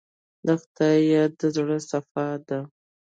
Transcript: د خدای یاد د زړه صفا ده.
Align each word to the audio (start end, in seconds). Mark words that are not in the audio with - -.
د 0.45 0.47
خدای 0.61 0.97
یاد 1.13 1.31
د 1.39 1.41
زړه 1.55 1.77
صفا 1.89 2.27
ده. 2.47 2.59